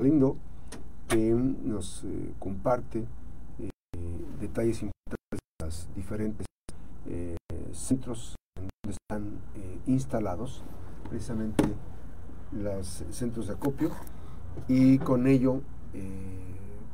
Lindo, 0.00 0.36
que 1.08 1.34
nos 1.34 2.04
eh, 2.04 2.32
comparte 2.38 3.04
eh, 3.58 3.68
detalles 4.40 4.84
importantes 4.84 5.40
de 5.58 5.64
los 5.66 5.88
diferentes 5.96 6.46
eh, 7.08 7.36
centros 7.72 8.36
donde 8.54 8.96
están 9.02 9.40
instalados, 9.88 10.62
precisamente 11.10 11.64
los 12.52 13.02
centros 13.10 13.48
de 13.48 13.54
acopio, 13.54 13.90
y 14.68 14.98
con 14.98 15.26
ello, 15.26 15.62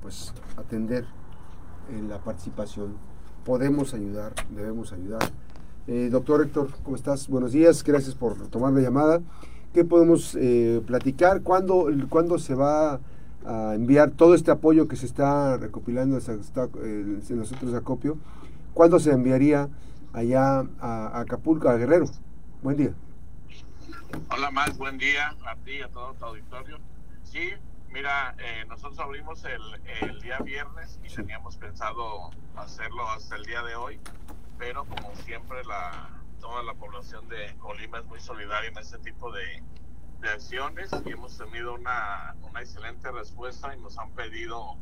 pues 0.00 0.32
atender 0.56 1.04
la 2.08 2.18
participación. 2.20 2.94
Podemos 3.44 3.92
ayudar, 3.92 4.32
debemos 4.48 4.94
ayudar. 4.94 5.30
doctor 6.10 6.42
Héctor, 6.42 6.68
¿cómo 6.82 6.96
estás? 6.96 7.28
Buenos 7.28 7.52
días, 7.52 7.84
gracias 7.84 8.14
por 8.14 8.48
tomar 8.48 8.72
la 8.72 8.80
llamada. 8.80 9.20
¿Qué 9.74 9.84
podemos 9.84 10.38
platicar? 10.86 11.42
¿Cuándo, 11.42 11.88
¿Cuándo 12.08 12.38
se 12.38 12.54
va 12.54 13.00
a 13.44 13.74
enviar 13.74 14.10
todo 14.12 14.34
este 14.34 14.50
apoyo 14.50 14.88
que 14.88 14.96
se 14.96 15.06
está 15.06 15.56
recopilando 15.56 16.18
en 16.18 17.38
los 17.38 17.60
de 17.60 17.76
acopio. 17.76 18.16
¿Cuándo 18.72 18.98
se 18.98 19.12
enviaría 19.12 19.68
allá 20.12 20.64
a, 20.80 21.20
Acapulco, 21.20 21.68
a 21.68 21.76
Guerrero? 21.76 22.06
Buen 22.62 22.76
día. 22.76 22.94
Hola, 24.30 24.50
más 24.50 24.76
buen 24.78 24.96
día 24.98 25.34
a 25.46 25.56
ti 25.56 25.72
y 25.72 25.82
a 25.82 25.88
todo 25.88 26.14
tu 26.14 26.24
auditorio. 26.24 26.78
Sí, 27.24 27.50
mira, 27.92 28.34
eh, 28.38 28.64
nosotros 28.68 28.98
abrimos 28.98 29.44
el, 29.44 30.20
día 30.20 30.38
viernes 30.38 30.98
y 31.04 31.14
teníamos 31.14 31.56
pensado 31.56 32.30
hacerlo 32.56 33.08
hasta 33.10 33.36
el 33.36 33.44
día 33.44 33.62
de 33.62 33.74
hoy, 33.74 33.98
pero 34.58 34.84
como 34.84 35.14
siempre 35.24 35.62
la 35.64 36.08
toda 36.40 36.62
la 36.62 36.74
población 36.74 37.28
de 37.28 37.54
Colima 37.58 37.98
es 37.98 38.04
muy 38.06 38.20
solidaria 38.20 38.70
en 38.70 38.78
este 38.78 38.98
tipo 38.98 39.32
de, 39.32 39.62
acciones 40.32 40.90
y 41.04 41.10
hemos 41.10 41.36
tenido 41.36 41.74
una, 41.74 42.34
una 42.40 42.62
excelente 42.62 43.12
respuesta 43.12 43.76
y 43.76 43.80
nos 43.80 43.98
han 43.98 44.10
pedido 44.12 44.78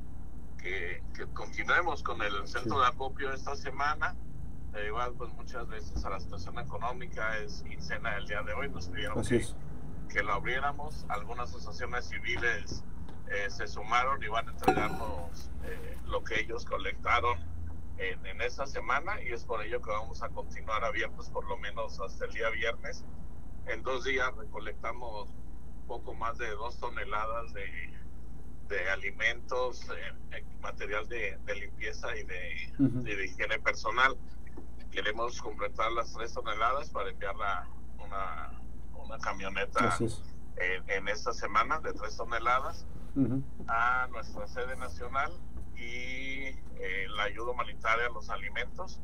que, 0.62 1.02
continuemos 1.34 2.02
con 2.05 2.22
el 2.22 2.47
centro 2.47 2.81
de 2.81 2.86
acopio 2.86 3.33
esta 3.33 3.56
semana. 3.56 4.14
Eh, 4.75 4.86
igual, 4.86 5.12
pues 5.19 5.33
muchas 5.34 5.67
veces 5.67 6.05
a 6.05 6.11
la 6.11 6.20
situación 6.20 6.59
económica 6.61 7.36
es 7.39 7.62
quincena 7.69 8.16
el 8.16 8.27
día 8.27 8.42
de 8.42 8.55
hoy, 8.55 8.70
nos 8.70 8.89
pidieron 8.89 9.20
que, 9.22 9.44
que, 10.09 10.22
lo 10.22 10.33
abriéramos. 10.33 11.05
Algunas 11.09 11.50
asociaciones 11.50 12.09
civiles 12.09 12.84
eh, 13.28 13.50
se 13.50 13.66
sumaron 13.66 14.22
y 14.22 14.28
van 14.28 14.48
a 14.48 14.53
entregarnos 14.53 15.50
eh, 15.64 15.98
lo 16.06 16.22
que 16.22 16.41
ellos 16.41 16.64
colectaron 16.64 17.52
en, 17.98 18.27
en 18.27 18.41
esta 18.41 18.67
semana 18.67 19.21
y 19.23 19.33
es 19.33 19.45
por 19.45 19.62
ello 19.62 19.81
que 19.81 19.91
vamos 19.91 20.23
a 20.23 20.29
continuar 20.29 20.85
abiertos 20.85 21.29
por 21.31 21.47
lo 21.48 21.57
menos 21.59 22.01
hasta 22.01 22.25
el 22.27 22.33
día 22.33 22.51
viernes. 22.51 23.05
En 23.67 23.83
dos 23.83 24.05
días 24.05 24.34
recolectamos 24.37 25.31
poco 25.87 26.15
más 26.15 26.39
de 26.39 26.49
dos 26.51 26.79
toneladas 26.79 27.53
de, 27.53 27.93
de 28.69 28.91
alimentos, 28.91 29.87
eh, 30.33 30.45
material 30.61 31.07
de, 31.09 31.39
limpieza 31.55 32.09
y 32.17 32.25
de, 32.25 33.25
higiene 33.25 33.59
personal. 33.59 34.17
Queremos 34.91 35.41
completar 35.41 35.93
las 35.93 36.12
tres 36.12 36.33
toneladas 36.33 36.91
para 36.91 37.11
enviarla 37.11 37.69
una, 37.99 38.53
una 38.95 39.19
camioneta 39.19 39.97
en, 40.89 41.09
esta 41.09 41.33
semana 41.33 41.81
de 41.81 41.93
tres 41.93 42.17
toneladas 42.17 42.87
a 43.69 44.09
nuestra 44.11 44.47
sede 44.47 44.77
nacional 44.77 45.33
y 45.83 46.47
eh, 46.80 47.06
la 47.16 47.25
ayuda 47.25 47.52
humanitaria 47.52 48.06
a 48.06 48.11
los 48.11 48.30
alimentos 48.30 49.00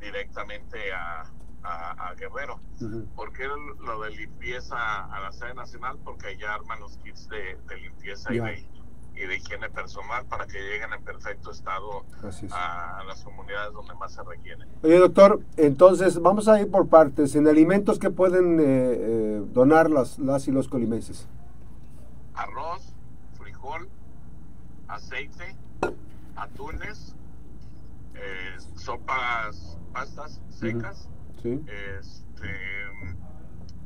directamente 0.00 0.92
a, 0.92 1.24
a, 1.62 2.14
Guerrero. 2.14 2.60
¿Por 3.16 3.32
qué 3.32 3.44
lo 3.46 4.00
de 4.00 4.10
limpieza 4.10 5.04
a 5.04 5.20
la 5.20 5.32
sede 5.32 5.54
nacional? 5.54 5.98
Porque 6.04 6.36
ya 6.38 6.54
arman 6.54 6.80
los 6.80 6.96
kits 6.98 7.28
de, 7.28 7.58
limpieza 7.80 8.32
y 8.32 8.38
de, 8.38 8.66
y 9.14 9.26
de, 9.26 9.36
higiene 9.36 9.68
personal 9.70 10.24
para 10.26 10.46
que 10.46 10.58
lleguen 10.58 10.92
en 10.92 11.02
perfecto 11.02 11.50
estado 11.50 12.04
a, 12.52 13.02
las 13.06 13.22
comunidades 13.22 13.72
donde 13.72 13.94
más 13.94 14.14
se 14.14 14.22
requieren. 14.22 14.68
Oye, 14.82 14.98
doctor, 14.98 15.40
entonces 15.56 16.20
vamos 16.20 16.48
a 16.48 16.60
ir 16.60 16.70
por 16.70 16.88
partes. 16.88 17.34
En 17.34 17.46
alimentos 17.48 17.98
que 17.98 18.10
pueden 18.10 18.60
eh, 18.60 18.64
eh, 18.64 19.42
donar 19.52 19.90
las, 19.90 20.18
las 20.18 20.46
y 20.48 20.52
los 20.52 20.68
colimenses. 20.68 21.28
Arroz, 22.34 22.94
frijol, 23.36 23.88
aceite, 24.86 25.56
atunes, 26.38 27.14
eh, 28.14 28.56
sopas, 28.76 29.78
pastas 29.92 30.40
secas. 30.48 31.08
Este, 31.44 32.50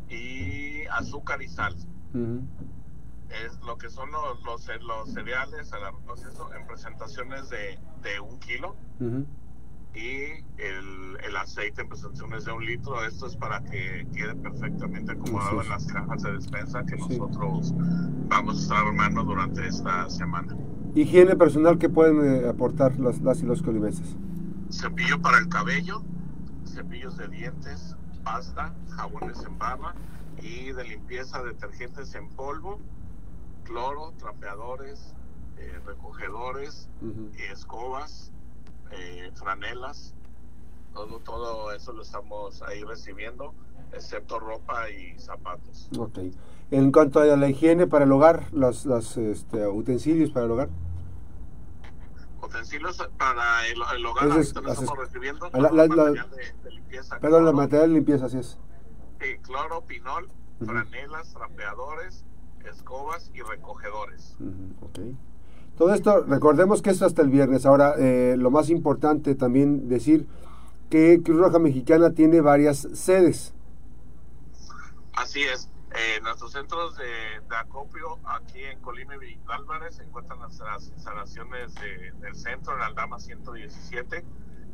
y 0.09 0.87
azúcar 0.87 1.43
y 1.43 1.49
sal. 1.49 1.75
Es 3.31 3.59
lo 3.67 3.79
que 3.79 3.89
son 3.89 4.11
los, 4.11 4.43
los, 4.45 4.63
cereales, 5.13 5.73
el 5.73 6.59
en 6.59 6.67
presentaciones 6.67 7.49
de, 7.51 7.79
de 8.03 8.21
un 8.21 8.39
kilo. 8.41 8.77
Y 9.95 10.43
el, 10.57 11.19
el, 11.23 11.37
aceite 11.37 11.83
en 11.83 11.89
presentaciones 11.89 12.47
de 12.47 12.53
un 12.53 12.65
litro. 12.65 13.05
Esto 13.05 13.27
es 13.27 13.37
para 13.37 13.63
que 13.63 14.07
quede 14.15 14.35
perfectamente 14.37 15.13
acomodado 15.13 15.61
en 15.63 15.69
las 15.69 15.87
cajas 15.87 16.23
de 16.23 16.33
despensa 16.33 16.85
que 16.85 16.97
nosotros 16.97 17.75
vamos 18.29 18.59
a 18.59 18.63
estar 18.63 18.87
armando 18.87 19.23
durante 19.23 19.67
esta 19.67 20.09
semana. 20.09 20.57
¿Higiene 20.95 21.37
personal 21.37 21.79
que 21.79 21.89
pueden 21.89 22.23
eh, 22.23 22.49
aportar 22.49 22.99
las, 22.99 23.21
las 23.23 23.41
y 23.41 23.47
los 23.47 23.63
colimenses? 23.63 24.15
Cepillo 24.71 25.23
para 25.23 25.39
el 25.39 25.49
cabello, 25.49 26.03
cepillos 26.67 27.17
de 27.17 27.29
dientes, 27.29 27.97
pasta, 28.23 28.75
jabones 28.91 29.43
en 29.43 29.59
barra 29.59 29.95
y 30.43 30.71
de 30.73 30.85
limpieza, 30.85 31.43
detergentes 31.43 32.15
en 32.15 32.29
polvo, 32.29 32.79
cloro, 33.65 34.13
trapeadores, 34.19 35.15
eh, 35.57 35.81
recogedores, 35.87 36.91
escobas, 37.51 38.31
eh, 38.91 39.31
franelas, 39.35 40.15
todo, 40.93 41.21
todo 41.21 41.73
eso 41.73 41.95
lo 41.95 42.03
estamos 42.03 42.61
ahí 42.63 42.83
recibiendo, 42.85 43.55
excepto 43.93 44.39
ropa 44.39 44.91
y 44.91 45.19
zapatos. 45.19 45.89
Ok. 45.99 46.19
En 46.71 46.91
cuanto 46.91 47.21
a 47.21 47.27
la 47.27 47.49
higiene 47.49 47.87
para 47.87 48.05
el 48.05 48.13
hogar, 48.13 48.45
los, 48.53 48.87
los 48.87 49.17
este, 49.17 49.67
utensilios 49.67 50.31
para 50.31 50.47
el 50.47 50.53
hogar 50.53 50.69
utensilios 52.53 53.09
para 53.19 53.67
el, 53.67 54.07
hogar. 54.07 54.25
Entonces, 54.25 54.49
estamos 54.49 54.99
recibiendo 54.99 55.49
la, 55.53 55.71
material 55.71 56.31
de, 56.65 56.71
limpieza. 56.71 57.19
Perdón, 57.19 57.45
la 57.45 57.53
material 57.53 57.89
de 57.89 57.95
limpieza, 57.95 58.27
así 58.27 58.39
es. 58.39 58.59
Sí, 59.21 59.39
cloro, 59.43 59.83
pinol, 59.83 60.29
franelas, 60.65 61.33
trapeadores, 61.33 62.25
escobas 62.71 63.31
y 63.35 63.41
recogedores. 63.41 64.37
Todo 65.77 65.95
esto, 65.95 66.23
recordemos 66.23 66.83
que 66.83 66.91
es 66.91 67.03
hasta 67.03 67.23
el 67.23 67.31
viernes. 67.31 67.65
Ahora, 67.65 67.95
eh, 67.99 68.37
lo 68.39 68.51
más 68.51 68.69
importante 68.69 69.35
también 69.35 69.89
decir 69.89 70.27
que 70.91 71.23
Cruz 71.25 71.39
Roja 71.39 71.59
Mexicana 71.59 72.11
tiene 72.11 72.41
varias 72.41 72.89
sedes. 72.93 73.55
Así 75.23 75.41
es. 75.45 75.69
Eh, 75.95 76.21
nuestros 76.21 76.51
centros 76.51 76.97
de, 76.97 77.05
acopio 77.57 78.19
aquí 78.25 78.65
en 78.65 78.81
Colima 78.81 79.15
y 79.15 79.39
Álvarez 79.47 79.95
se 79.95 80.03
encuentran 80.03 80.41
las, 80.41 80.89
instalaciones 80.89 81.73
del 82.21 82.35
centro, 82.35 82.75
en 82.75 82.83
Aldama 82.83 83.21
117. 83.21 84.25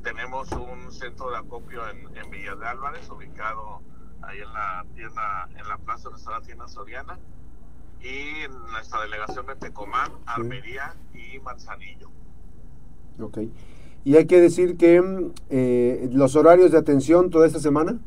Tenemos 0.03 0.51
un 0.53 0.91
centro 0.91 1.31
de 1.33 1.37
acopio 1.37 1.87
en, 1.91 2.17
en 2.17 2.31
Villa 2.31 2.55
de 2.55 2.67
Álvarez, 2.67 3.11
ubicado 3.11 3.83
ahí 4.23 4.39
en 4.39 4.51
la 4.55 4.87
tienda, 4.95 5.51
en 5.55 5.69
la 5.69 5.77
plaza 5.77 6.05
donde 6.05 6.19
está 6.19 6.31
la 6.31 6.41
tienda 6.41 6.67
Soriana. 6.67 7.19
Y 8.01 8.45
en 8.45 8.59
nuestra 8.71 9.03
delegación 9.03 9.45
de 9.45 9.57
Tecomán, 9.57 10.13
Armería 10.25 10.95
y 11.13 11.39
Manzanillo. 11.41 12.09
Ok. 13.21 13.41
Y 14.03 14.17
hay 14.17 14.27
que 14.27 14.41
decir 14.41 14.79
que 14.79 15.31
eh, 15.51 16.09
los 16.11 16.37
horarios 16.37 16.73
de 16.73 16.79
atención 16.79 17.29
toda 17.29 17.47
esta 17.47 17.61
semana 17.61 17.99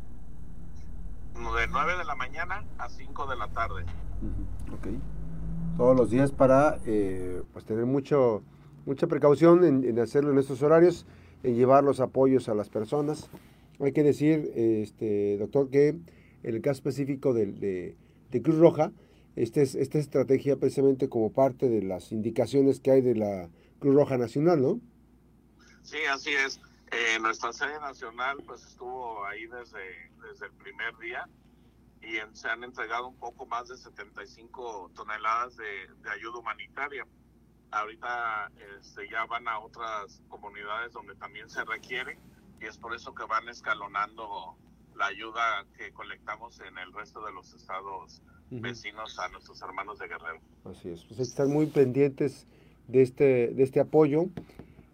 de 1.61 1.67
9 1.67 1.95
de 1.95 2.05
la 2.05 2.15
mañana 2.15 2.65
a 2.79 2.89
5 2.89 3.27
de 3.27 3.35
la 3.35 3.47
tarde. 3.49 3.83
Ok. 4.73 4.87
Todos 5.77 5.95
los 5.95 6.09
días 6.09 6.31
para 6.31 6.79
eh, 6.87 7.43
pues 7.53 7.65
tener 7.65 7.85
mucho, 7.85 8.41
mucha 8.87 9.05
precaución 9.05 9.63
en, 9.63 9.99
hacerlo 9.99 10.31
en 10.31 10.39
estos 10.39 10.63
horarios, 10.63 11.05
en 11.43 11.55
llevar 11.55 11.83
los 11.83 11.99
apoyos 11.99 12.49
a 12.49 12.55
las 12.55 12.69
personas. 12.69 13.29
Hay 13.79 13.91
que 13.91 14.01
decir, 14.01 14.51
este, 14.55 15.37
doctor, 15.37 15.69
que 15.69 15.89
en 15.89 16.55
el 16.55 16.61
caso 16.61 16.79
específico 16.79 17.31
de, 17.33 17.45
de, 18.31 18.41
Cruz 18.41 18.57
Roja, 18.57 18.91
este 19.35 19.61
es, 19.61 19.75
esta 19.75 19.99
estrategia 19.99 20.57
precisamente 20.57 21.09
como 21.09 21.31
parte 21.31 21.69
de 21.69 21.83
las 21.83 22.11
indicaciones 22.11 22.79
que 22.79 22.89
hay 22.89 23.01
de 23.01 23.15
la 23.15 23.49
Cruz 23.79 23.93
Roja 23.93 24.17
Nacional, 24.17 24.63
¿no? 24.63 24.79
Sí, 25.83 25.97
así 26.11 26.31
es. 26.31 26.59
Eh, 26.91 27.19
nuestra 27.21 27.53
sede 27.53 27.79
nacional 27.79 28.37
pues 28.47 28.65
estuvo 28.65 29.23
ahí 29.25 29.45
desde, 29.45 30.11
desde 30.27 30.47
el 30.47 30.51
primer 30.53 30.97
día 30.97 31.27
y 32.01 32.17
se 32.35 32.47
han 32.47 32.63
entregado 32.63 33.07
un 33.07 33.15
poco 33.15 33.45
más 33.45 33.67
de 33.67 33.77
75 33.77 34.91
toneladas 34.95 35.55
de, 35.57 36.09
ayuda 36.09 36.39
humanitaria. 36.39 37.05
Ahorita 37.71 38.51
este, 38.79 39.09
ya 39.09 39.25
van 39.25 39.47
a 39.47 39.59
otras 39.59 40.21
comunidades 40.27 40.91
donde 40.93 41.15
también 41.15 41.49
se 41.49 41.63
requiere 41.63 42.17
y 42.59 42.65
es 42.65 42.77
por 42.77 42.93
eso 42.93 43.13
que 43.13 43.23
van 43.25 43.47
escalonando 43.49 44.57
la 44.95 45.07
ayuda 45.07 45.65
que 45.77 45.91
colectamos 45.93 46.59
en 46.59 46.77
el 46.77 46.91
resto 46.91 47.23
de 47.25 47.31
los 47.31 47.53
estados 47.53 48.21
vecinos 48.49 49.17
a 49.19 49.29
nuestros 49.29 49.61
hermanos 49.61 49.99
de 49.99 50.07
Guerrero. 50.07 50.41
Así 50.65 50.89
es, 50.89 51.05
pues 51.05 51.19
estar 51.21 51.47
muy 51.47 51.67
pendientes 51.67 52.45
de 52.87 53.01
este, 53.01 53.47
de 53.47 53.63
este 53.63 53.79
apoyo 53.79 54.25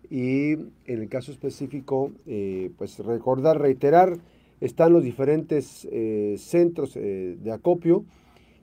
y 0.09 0.53
en 0.53 0.71
el 0.85 1.09
caso 1.09 1.31
específico, 1.31 2.11
eh, 2.25 2.71
pues 2.77 2.99
recordar, 2.99 3.59
reiterar, 3.59 4.17
están 4.61 4.93
los 4.93 5.03
diferentes 5.03 5.87
eh, 5.91 6.35
centros 6.37 6.95
eh, 6.95 7.37
de 7.41 7.51
acopio, 7.51 8.05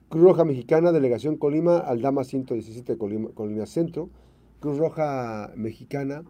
Cruz 0.09 0.23
Roja 0.23 0.45
Mexicana, 0.45 0.91
Delegación 0.91 1.37
Colima, 1.37 1.77
Aldama 1.77 2.23
117 2.23 2.97
Colima, 2.97 3.29
Colima 3.33 3.65
Centro, 3.65 4.09
Cruz 4.59 4.77
Roja 4.77 5.51
Mexicana 5.55 6.23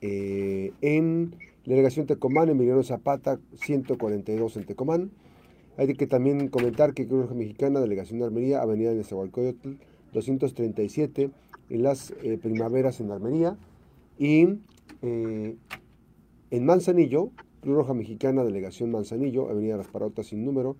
en 0.00 1.36
Delegación 1.64 2.06
Tecomán, 2.06 2.48
Emiliano 2.48 2.82
Zapata 2.82 3.38
142 3.54 4.56
en 4.56 4.64
Tecomán, 4.64 5.12
hay 5.76 5.94
que 5.94 6.06
también 6.06 6.48
comentar 6.48 6.92
que 6.92 7.06
Cruz 7.06 7.22
Roja 7.22 7.34
Mexicana, 7.34 7.80
Delegación 7.80 8.18
de 8.18 8.26
Armería, 8.26 8.60
Avenida 8.60 8.92
Nezahualcóyotl, 8.92 9.70
237, 10.12 11.30
en 11.70 11.82
las 11.82 12.12
eh, 12.22 12.38
primaveras 12.40 13.00
en 13.00 13.10
Armería. 13.10 13.56
Y 14.18 14.58
eh, 15.00 15.56
en 16.50 16.66
Manzanillo, 16.66 17.30
Cruz 17.62 17.76
Roja 17.76 17.94
Mexicana, 17.94 18.44
Delegación 18.44 18.90
Manzanillo, 18.90 19.48
Avenida 19.48 19.78
Las 19.78 19.88
Parotas 19.88 20.26
sin 20.26 20.44
número, 20.44 20.76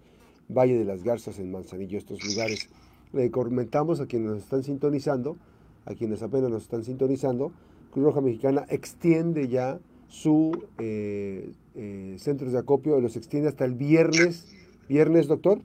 Valle 0.48 0.76
de 0.76 0.84
las 0.84 1.02
Garzas 1.02 1.38
en 1.38 1.50
Manzanillo, 1.50 1.96
estos 1.96 2.22
lugares. 2.22 2.68
Le 3.12 3.30
comentamos 3.30 4.00
a 4.00 4.06
quienes 4.06 4.30
nos 4.30 4.42
están 4.42 4.62
sintonizando, 4.62 5.36
a 5.86 5.94
quienes 5.94 6.22
apenas 6.22 6.50
nos 6.50 6.64
están 6.64 6.84
sintonizando, 6.84 7.52
Cruz 7.92 8.04
Roja 8.04 8.20
Mexicana 8.20 8.66
extiende 8.68 9.48
ya 9.48 9.78
su 10.08 10.66
eh, 10.78 11.52
centros 12.18 12.52
de 12.52 12.58
acopio, 12.58 13.00
los 13.00 13.16
extiende 13.16 13.48
hasta 13.48 13.64
el 13.64 13.74
viernes 13.74 14.46
¿Viernes, 14.92 15.26
doctor? 15.26 15.58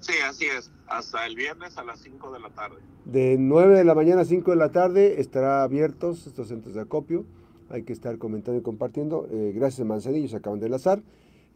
Sí, 0.00 0.12
así 0.28 0.44
es. 0.44 0.70
Hasta 0.86 1.24
el 1.26 1.34
viernes 1.34 1.78
a 1.78 1.84
las 1.84 2.00
5 2.00 2.32
de 2.32 2.40
la 2.40 2.50
tarde. 2.50 2.76
De 3.06 3.36
9 3.38 3.74
de 3.74 3.84
la 3.84 3.94
mañana 3.94 4.20
a 4.22 4.24
5 4.26 4.50
de 4.50 4.56
la 4.58 4.70
tarde 4.70 5.20
estará 5.20 5.62
abiertos 5.62 6.26
estos 6.26 6.48
centros 6.48 6.74
de 6.74 6.82
acopio. 6.82 7.24
Hay 7.70 7.82
que 7.84 7.92
estar 7.92 8.18
comentando 8.18 8.60
y 8.60 8.62
compartiendo. 8.62 9.26
Eh, 9.30 9.52
gracias 9.54 9.86
Manzanillo, 9.86 10.28
se 10.28 10.36
acaban 10.36 10.60
de 10.60 10.66
enlazar. 10.66 11.02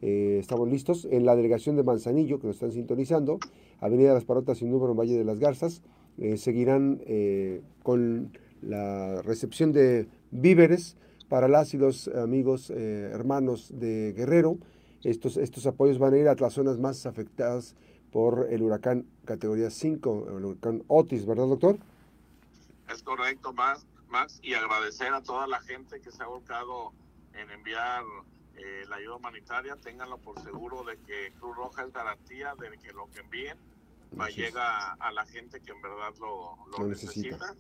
Eh, 0.02 0.38
estamos 0.40 0.68
listos. 0.68 1.06
En 1.10 1.24
la 1.24 1.36
delegación 1.36 1.76
de 1.76 1.82
Manzanillo, 1.82 2.38
que 2.38 2.46
nos 2.46 2.56
están 2.56 2.72
sintonizando, 2.72 3.38
Avenida 3.80 4.14
Las 4.14 4.24
Parotas 4.24 4.62
y 4.62 4.66
número 4.66 4.94
Valle 4.94 5.16
de 5.16 5.24
las 5.24 5.38
Garzas, 5.38 5.82
eh, 6.18 6.36
seguirán 6.36 7.00
con 7.82 8.30
la 8.62 9.22
recepción 9.22 9.72
de 9.72 10.08
víveres 10.30 10.96
para 11.28 11.48
las 11.48 11.74
y 11.74 11.78
los 11.78 12.08
amigos, 12.08 12.70
hermanos 12.70 13.72
de 13.78 14.14
Guerrero 14.16 14.58
estos, 15.06 15.36
estos 15.36 15.66
apoyos 15.66 15.98
van 15.98 16.14
a 16.14 16.18
ir 16.18 16.28
a 16.28 16.34
las 16.34 16.52
zonas 16.52 16.78
más 16.78 17.06
afectadas 17.06 17.74
por 18.10 18.48
el 18.50 18.62
huracán 18.62 19.06
categoría 19.24 19.70
5, 19.70 20.26
el 20.36 20.44
huracán 20.44 20.82
Otis, 20.88 21.26
¿verdad, 21.26 21.46
doctor? 21.46 21.78
Es 22.92 23.02
correcto, 23.02 23.52
Max, 23.52 23.86
Max 24.08 24.40
y 24.42 24.54
agradecer 24.54 25.12
a 25.12 25.22
toda 25.22 25.46
la 25.46 25.60
gente 25.60 26.00
que 26.00 26.10
se 26.10 26.22
ha 26.22 26.26
volcado 26.26 26.92
en 27.32 27.50
enviar 27.50 28.04
eh, 28.54 28.84
la 28.88 28.96
ayuda 28.96 29.16
humanitaria. 29.16 29.76
Ténganlo 29.76 30.18
por 30.18 30.40
seguro 30.42 30.84
de 30.84 30.98
que 30.98 31.32
Cruz 31.38 31.56
Roja 31.56 31.84
es 31.84 31.92
garantía 31.92 32.54
de 32.54 32.78
que 32.78 32.92
lo 32.92 33.10
que 33.10 33.20
envíen 33.20 33.58
va 34.18 34.26
a 34.26 34.30
llegar 34.30 34.96
a 34.98 35.12
la 35.12 35.26
gente 35.26 35.60
que 35.60 35.72
en 35.72 35.82
verdad 35.82 36.14
lo, 36.20 36.86
necesita. 36.86 37.54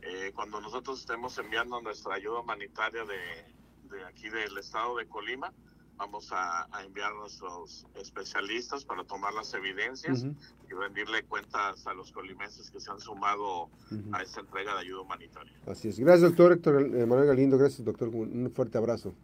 Eh, 0.00 0.32
cuando 0.34 0.60
nosotros 0.60 1.00
estemos 1.00 1.36
enviando 1.38 1.80
nuestra 1.80 2.14
ayuda 2.14 2.40
humanitaria 2.40 3.04
de, 3.04 3.96
de 3.96 4.04
aquí 4.06 4.28
del 4.28 4.56
estado 4.58 4.96
de 4.96 5.06
Colima, 5.06 5.52
vamos 5.98 6.28
a, 6.32 6.68
enviar 6.84 7.12
a 7.12 7.16
nuestros 7.16 7.86
especialistas 7.96 8.84
para 8.84 9.04
tomar 9.04 9.34
las 9.34 9.52
evidencias 9.52 10.24
y 10.24 10.74
rendirle 10.74 11.24
cuentas 11.24 11.86
a 11.86 11.94
los 11.94 12.12
colimenses 12.12 12.70
que 12.70 12.80
se 12.80 12.90
han 12.90 13.00
sumado 13.00 13.68
a 14.12 14.22
esta 14.22 14.40
entrega 14.40 14.74
de 14.74 14.80
ayuda 14.80 15.02
humanitaria. 15.02 15.52
Así 15.66 15.88
es. 15.88 15.98
Gracias, 15.98 16.22
doctor 16.22 16.52
Héctor 16.52 16.82
eh, 16.82 17.06
Manuel 17.06 17.26
Galindo. 17.26 17.58
Gracias, 17.58 17.84
doctor. 17.84 18.08
Un 18.08 18.50
fuerte 18.54 18.78
abrazo. 18.78 19.14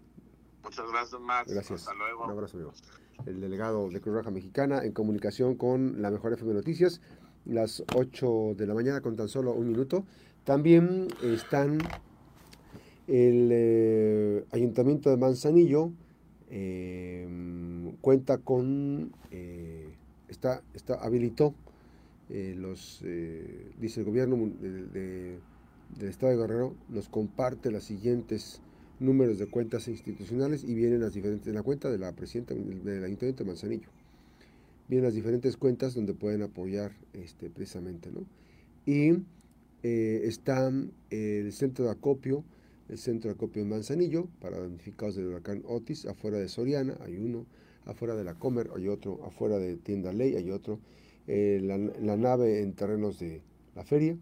Muchas 0.65 0.91
gracias, 0.91 1.21
Max. 1.21 1.53
Gracias. 1.53 1.81
Hasta 1.81 1.94
luego. 1.94 2.25
Un 2.25 2.31
abrazo, 2.31 2.56
amigo. 2.56 2.73
El 3.26 3.41
delegado 3.41 3.88
de 3.91 4.00
Cruz 4.00 4.17
Roja 4.17 4.31
Mexicana 4.31 4.85
en 4.85 4.93
comunicación 4.93 5.55
con 5.55 6.03
la 6.03 6.11
Mejor 6.11 6.32
FM 6.32 6.53
Noticias, 6.53 7.00
las 7.44 7.85
8 7.94 8.55
de 8.56 8.67
la 8.67 8.75
mañana 8.75 9.00
con 9.00 9.17
tan 9.17 9.29
solo 9.29 9.53
un 9.53 9.69
minuto. 9.69 10.05
También 10.44 11.09
están 11.23 11.79
el 13.06 13.49
eh, 13.53 14.44
Ayuntamiento 14.50 15.11
de 15.11 15.17
Manzanillo, 15.17 15.93
eh, 16.56 17.26
cuenta 18.00 18.38
con, 18.38 19.12
eh, 19.32 19.88
está, 20.28 20.62
está, 20.72 20.94
habilitó 20.94 21.52
eh, 22.30 22.54
los, 22.56 23.00
eh, 23.04 23.72
dice 23.80 24.00
el 24.00 24.06
gobierno 24.06 24.36
del 24.60 25.40
Estado 26.00 26.32
de 26.32 26.38
Guerrero, 26.38 26.76
nos 26.88 27.08
comparte 27.08 27.72
los 27.72 27.82
siguientes 27.82 28.60
números 29.00 29.40
de 29.40 29.48
cuentas 29.48 29.88
institucionales 29.88 30.62
y 30.62 30.74
vienen 30.74 31.00
las 31.00 31.14
diferentes, 31.14 31.48
en 31.48 31.54
la 31.54 31.64
cuenta 31.64 31.90
de 31.90 31.98
la 31.98 32.12
presidenta 32.12 32.54
del 32.54 33.02
Ayuntamiento 33.04 33.42
de 33.42 33.48
Manzanillo, 33.48 33.88
vienen 34.88 35.06
las 35.06 35.14
diferentes 35.14 35.56
cuentas 35.56 35.94
donde 35.94 36.14
pueden 36.14 36.42
apoyar 36.42 36.92
este, 37.14 37.50
precisamente, 37.50 38.12
¿no? 38.12 38.20
Y 38.86 39.24
está 39.82 40.72
el 41.10 41.52
centro 41.52 41.84
de 41.86 41.90
acopio, 41.90 42.44
el 42.88 42.98
centro 42.98 43.28
de 43.31 43.34
acopio 43.34 43.62
en 43.62 43.69
Manzanillo 43.69 44.28
para 44.40 44.58
damnificados 44.58 45.16
del 45.16 45.26
huracán 45.26 45.62
Otis, 45.66 46.06
afuera 46.06 46.38
de 46.38 46.48
Soriana 46.48 46.96
hay 47.00 47.16
uno, 47.16 47.46
afuera 47.86 48.14
de 48.14 48.25
la 48.25 48.34
Comer 48.34 48.70
hay 48.76 48.88
otro, 48.88 49.20
afuera 49.25 49.58
de 49.58 49.76
Tienda 49.76 50.12
Ley 50.12 50.36
hay 50.36 50.50
otro, 50.50 50.78
eh, 51.26 51.60
la, 51.62 52.16
nave 52.16 52.60
en 52.60 52.75
terrenos 52.75 53.19
de 53.19 53.40
la 53.75 53.84
feria, 53.84 54.16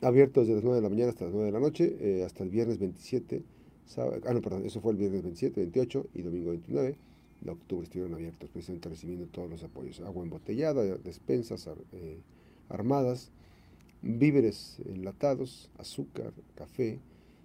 abierto 0.00 0.40
desde 0.40 0.54
las 0.54 0.64
9 0.64 0.76
de 0.76 0.82
la 0.82 0.88
mañana 0.88 1.10
hasta 1.10 1.24
las 1.24 1.34
9 1.34 1.46
de 1.46 1.52
la 1.52 1.60
noche, 1.60 1.96
eh, 2.00 2.24
hasta 2.24 2.44
el 2.44 2.50
viernes 2.50 2.78
27, 2.78 3.42
ah 3.96 4.32
no, 4.32 4.40
perdón, 4.40 4.64
eso 4.64 4.80
fue 4.80 4.92
el 4.92 4.98
viernes 4.98 5.22
27, 5.22 5.60
28 5.60 6.06
y 6.14 6.22
domingo 6.22 6.50
29 6.50 6.96
de 7.44 7.50
octubre 7.50 7.84
estuvieron 7.84 8.14
abiertos, 8.14 8.48
precisamente 8.50 8.88
recibiendo 8.88 9.26
todos 9.26 9.50
los 9.50 9.62
apoyos, 9.62 10.00
agua 10.00 10.24
embotellada, 10.24 10.82
despensas 10.96 11.68
eh, 11.92 12.18
armadas, 12.68 13.30
víveres 14.04 14.78
enlatados, 14.84 15.70
azúcar, 15.78 16.34
café, 16.54 17.00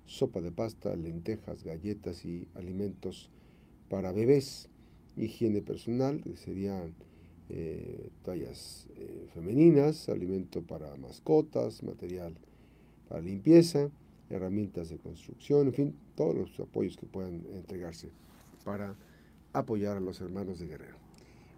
sopa 0.06 0.42
de 0.42 0.52
pasta, 0.52 0.96
lentejas, 0.96 1.64
galletas 1.64 2.26
y 2.26 2.48
alimentos 2.54 3.30
para 3.90 4.12
bebés, 4.12 4.68
higiene 5.16 5.62
personal, 5.62 6.22
que 6.22 6.36
serían 6.36 6.94
eh, 7.48 8.10
tallas 8.24 8.88
eh, 8.98 9.28
femeninas, 9.34 10.10
alimento 10.10 10.62
para 10.62 10.96
mascotas, 10.98 11.82
material 11.82 12.36
para 13.08 13.22
limpieza, 13.22 13.90
herramientas 14.30 14.90
de 14.90 14.98
construcción, 14.98 15.68
en 15.68 15.74
fin, 15.74 15.96
todos 16.16 16.36
los 16.36 16.60
apoyos 16.60 16.98
que 16.98 17.06
puedan 17.06 17.46
entregarse 17.56 18.10
para 18.66 18.96
apoyar 19.54 19.98
a 19.98 20.02
los 20.02 20.20
hermanos 20.22 20.60
de 20.60 20.68
Guerrero. 20.68 20.98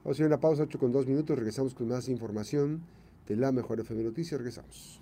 Vamos 0.04 0.20
a 0.20 0.22
ir 0.22 0.28
una 0.28 0.40
pausa, 0.40 0.64
8 0.64 0.80
con 0.80 0.92
2 0.92 1.08
minutos, 1.08 1.38
regresamos 1.38 1.74
con 1.74 1.88
más 1.88 2.08
información 2.08 2.82
de 3.28 3.36
la 3.36 3.52
Mejor 3.52 3.80
FM 3.80 4.04
Noticias. 4.04 4.40
Regresamos. 4.40 5.01